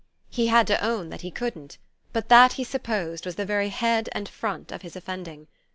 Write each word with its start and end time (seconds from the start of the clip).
He 0.31 0.47
had 0.47 0.65
to 0.65 0.83
own 0.83 1.09
that 1.09 1.21
he 1.21 1.29
couldn't; 1.29 1.77
but 2.11 2.27
that, 2.29 2.53
he 2.53 2.63
supposed, 2.63 3.23
was 3.23 3.35
the 3.35 3.45
very 3.45 3.69
head 3.69 4.09
and 4.13 4.27
front 4.27 4.71
of 4.71 4.81
his 4.81 4.95
offending. 4.95 5.45